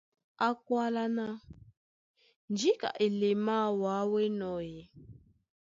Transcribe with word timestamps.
Á 0.45 0.47
kwálá 0.65 1.03
ná 1.17 1.27
:Njíka 2.51 2.89
elemáā 3.05 3.67
wǎ 3.81 3.93
ó 4.11 4.15
enɔ́ 4.27 4.55
ē? 4.73 4.75